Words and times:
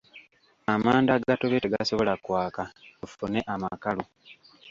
Amanda 0.73 1.11
agatobye 1.17 1.59
tegasobola 1.65 2.13
kwaka 2.23 2.61
tufune 2.99 3.39
amakalu. 3.53 4.03